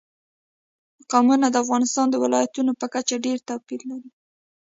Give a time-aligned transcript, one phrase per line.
[1.11, 4.09] قومونه د افغانستان د ولایاتو په کچه ډېر توپیر لري.